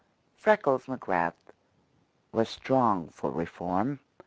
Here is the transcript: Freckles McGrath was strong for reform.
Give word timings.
Freckles 0.35 0.87
McGrath 0.87 1.35
was 2.31 2.49
strong 2.49 3.09
for 3.09 3.29
reform. 3.29 3.99